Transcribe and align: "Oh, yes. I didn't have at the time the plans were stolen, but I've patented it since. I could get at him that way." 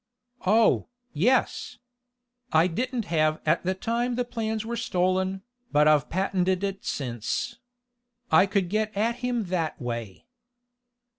"Oh, 0.47 0.87
yes. 1.13 1.77
I 2.51 2.65
didn't 2.65 3.05
have 3.05 3.39
at 3.45 3.61
the 3.63 3.75
time 3.75 4.15
the 4.15 4.25
plans 4.25 4.65
were 4.65 4.75
stolen, 4.75 5.43
but 5.71 5.87
I've 5.87 6.09
patented 6.09 6.63
it 6.63 6.83
since. 6.83 7.59
I 8.31 8.47
could 8.47 8.69
get 8.69 8.97
at 8.97 9.17
him 9.17 9.43
that 9.53 9.79
way." 9.79 10.25